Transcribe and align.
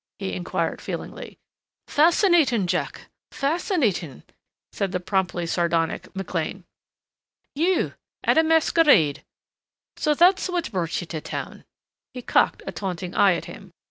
he 0.17 0.33
inquired 0.33 0.81
feelingly. 0.81 1.37
"Fascinating, 1.87 2.65
Jack, 2.65 3.11
fascinating," 3.31 4.23
said 4.71 4.91
the 4.93 4.99
promptly 4.99 5.45
sardonic 5.45 6.07
McLean. 6.15 6.63
"You 7.53 7.93
at 8.23 8.39
a 8.39 8.41
masquerade!... 8.41 9.23
So 9.97 10.15
that's 10.15 10.49
what 10.49 10.71
brought 10.71 10.99
you 11.01 11.05
to 11.05 11.21
town." 11.21 11.65
He 12.15 12.23
cocked 12.23 12.63
a 12.65 12.71
taunting 12.71 13.13
eye 13.13 13.35
at 13.35 13.45
him. 13.45 13.73